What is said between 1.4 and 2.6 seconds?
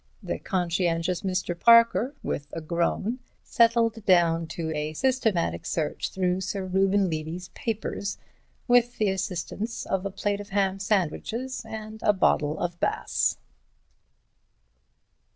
Parker, with a